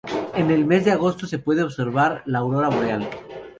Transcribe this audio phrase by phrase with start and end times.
[0.33, 3.07] En el mes de agosto se puede observar la aurora boreal.